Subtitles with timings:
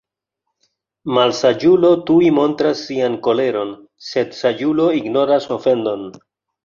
[1.17, 3.75] Malsaĝulo tuj montras sian koleron;
[4.09, 6.09] Sed saĝulo ignoras ofendon.